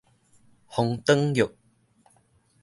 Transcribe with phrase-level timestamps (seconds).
[0.67, 1.53] 風轉弱